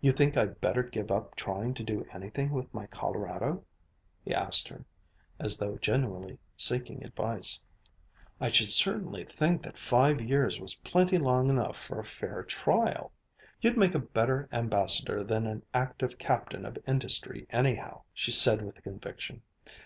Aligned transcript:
"You 0.00 0.12
think 0.12 0.34
I'd 0.34 0.62
better 0.62 0.82
give 0.82 1.10
up 1.12 1.34
trying 1.36 1.74
to 1.74 1.84
do 1.84 2.06
anything 2.10 2.52
with 2.52 2.72
my 2.72 2.86
Colorado?" 2.86 3.64
he 4.24 4.32
asked 4.32 4.68
her, 4.68 4.86
as 5.38 5.58
though 5.58 5.76
genuinely 5.76 6.38
seeking 6.56 7.04
advice. 7.04 7.60
"I 8.40 8.50
should 8.50 8.70
certainly 8.70 9.24
think 9.24 9.62
that 9.64 9.76
five 9.76 10.22
years 10.22 10.58
was 10.58 10.76
plenty 10.76 11.18
long 11.18 11.50
enough 11.50 11.76
for 11.76 12.00
a 12.00 12.04
fair 12.06 12.42
trial! 12.44 13.12
You'd 13.60 13.76
make 13.76 13.94
a 13.94 13.98
better 13.98 14.48
ambassador 14.52 15.22
than 15.22 15.46
an 15.46 15.64
active 15.74 16.16
captain 16.16 16.64
of 16.64 16.78
industry, 16.86 17.46
anyhow," 17.50 18.04
she 18.14 18.30
said 18.30 18.62
with 18.64 18.82
conviction. 18.82 19.42